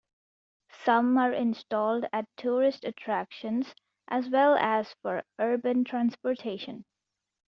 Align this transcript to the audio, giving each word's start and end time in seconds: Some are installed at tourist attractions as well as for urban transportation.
Some 0.83 1.15
are 1.19 1.31
installed 1.31 2.07
at 2.11 2.25
tourist 2.35 2.85
attractions 2.85 3.75
as 4.07 4.27
well 4.31 4.55
as 4.55 4.95
for 5.03 5.21
urban 5.37 5.83
transportation. 5.83 6.85